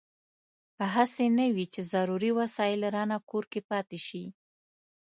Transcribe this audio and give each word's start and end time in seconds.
هسې 0.93 1.25
نه 1.37 1.45
وي 1.55 1.65
چې 1.73 1.81
ضروري 1.93 2.31
وسایل 2.39 2.81
رانه 2.95 3.17
کور 3.29 3.43
کې 3.51 3.61
پاتې 3.69 3.99
شي. 4.07 4.23